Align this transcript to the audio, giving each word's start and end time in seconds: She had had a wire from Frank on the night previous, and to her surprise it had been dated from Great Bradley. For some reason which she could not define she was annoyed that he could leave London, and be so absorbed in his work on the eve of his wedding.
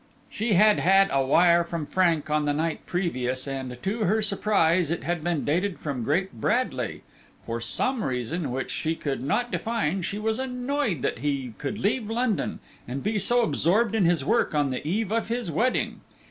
She 0.31 0.53
had 0.53 0.79
had 0.79 1.09
a 1.13 1.23
wire 1.23 1.63
from 1.63 1.85
Frank 1.85 2.31
on 2.31 2.45
the 2.45 2.55
night 2.55 2.87
previous, 2.87 3.47
and 3.47 3.77
to 3.83 3.99
her 4.05 4.19
surprise 4.23 4.89
it 4.89 5.03
had 5.03 5.23
been 5.23 5.45
dated 5.45 5.77
from 5.77 6.03
Great 6.03 6.33
Bradley. 6.41 7.03
For 7.45 7.61
some 7.61 8.03
reason 8.03 8.49
which 8.49 8.71
she 8.71 8.95
could 8.95 9.21
not 9.21 9.51
define 9.51 10.01
she 10.01 10.17
was 10.17 10.39
annoyed 10.39 11.03
that 11.03 11.19
he 11.19 11.53
could 11.59 11.77
leave 11.77 12.09
London, 12.09 12.61
and 12.87 13.03
be 13.03 13.19
so 13.19 13.43
absorbed 13.43 13.93
in 13.93 14.05
his 14.05 14.25
work 14.25 14.55
on 14.55 14.69
the 14.69 14.83
eve 14.87 15.11
of 15.11 15.27
his 15.27 15.51
wedding. 15.51 16.01